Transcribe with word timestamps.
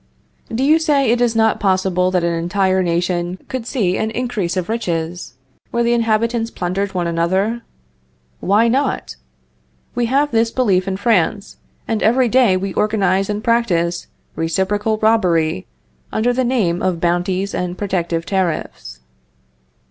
Do 0.51 0.63
you 0.63 0.79
say, 0.79 1.11
it 1.11 1.21
is 1.21 1.35
not 1.35 1.59
possible 1.59 2.09
that 2.09 2.23
an 2.23 2.33
entire 2.33 2.81
nation 2.81 3.37
could 3.47 3.67
see 3.67 3.97
an 3.99 4.09
increase 4.09 4.57
of 4.57 4.67
riches 4.67 5.35
where 5.69 5.83
the 5.83 5.93
inhabitants 5.93 6.49
plundered 6.49 6.95
one 6.95 7.05
another? 7.05 7.61
Why 8.39 8.67
not? 8.67 9.15
We 9.93 10.07
have 10.07 10.31
this 10.31 10.49
belief 10.49 10.87
in 10.87 10.97
France, 10.97 11.57
and 11.87 12.01
every 12.01 12.29
day 12.29 12.57
we 12.57 12.73
organize 12.73 13.29
and 13.29 13.43
practice 13.43 14.07
reciprocal 14.35 14.97
robbery 14.97 15.67
under 16.11 16.33
the 16.33 16.43
name 16.43 16.81
of 16.81 16.99
bounties 16.99 17.53
and 17.53 17.77
protective 17.77 18.25
tariffs. 18.25 19.01